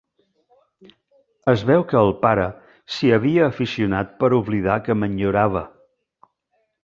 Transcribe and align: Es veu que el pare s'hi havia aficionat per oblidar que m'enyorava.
Es 1.51 1.63
veu 1.71 1.83
que 1.91 1.99
el 1.99 2.09
pare 2.23 2.47
s'hi 2.95 3.13
havia 3.17 3.45
aficionat 3.49 4.17
per 4.23 4.33
oblidar 4.39 4.79
que 4.87 4.99
m'enyorava. 5.03 5.65